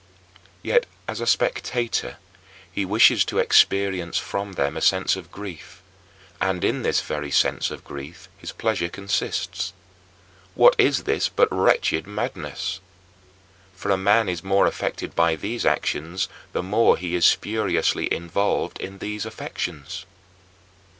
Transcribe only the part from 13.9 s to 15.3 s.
a man is more affected